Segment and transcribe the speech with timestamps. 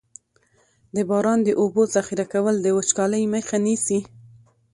[0.95, 3.99] د باران د اوبو ذخیره کول د وچکالۍ مخه نیسي.